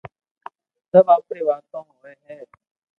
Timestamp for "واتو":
1.47-1.79